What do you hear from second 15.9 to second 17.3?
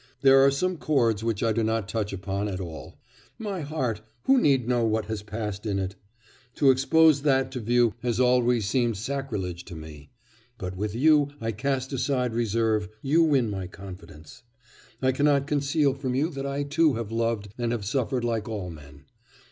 from you that I too have